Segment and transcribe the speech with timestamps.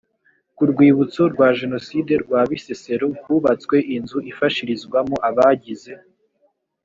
[0.55, 5.93] ku rwibutso rwa jenoside rwa bisesero hubatswe inzu ifashirizwamo abagize